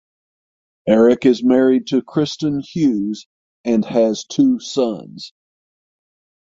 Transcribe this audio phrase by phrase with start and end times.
[0.87, 3.27] Eric is married to Kristin Hughes
[3.63, 5.31] and has two sons.